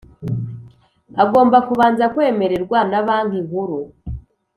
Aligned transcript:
agomba 1.23 1.57
kubanza 1.67 2.05
kwemererwa 2.13 2.79
na 2.91 2.99
Banki 3.07 3.39
Nkuru 3.45 3.79